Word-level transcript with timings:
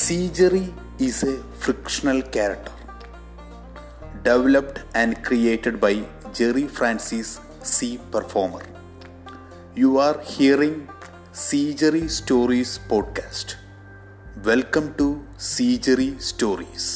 Seagery 0.00 0.66
is 1.06 1.16
a 1.30 1.34
frictional 1.62 2.20
character 2.34 2.76
developed 4.28 4.78
and 5.00 5.10
created 5.26 5.74
by 5.84 5.92
Jerry 6.38 6.64
Francis 6.78 7.32
C. 7.72 7.98
Performer. 8.14 8.64
You 9.82 9.90
are 10.06 10.18
hearing 10.36 10.74
Seagery 11.46 12.04
Stories 12.20 12.74
podcast. 12.94 13.56
Welcome 14.50 14.90
to 15.02 15.08
Seagery 15.52 16.12
Stories. 16.32 16.92